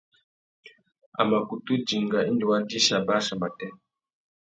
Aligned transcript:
A 1.19 1.21
mà 1.29 1.37
kutu 1.47 1.73
dinga 1.87 2.19
indi 2.29 2.45
wa 2.49 2.57
dïchî 2.69 2.93
abachia 2.99 3.35
matê. 3.41 3.67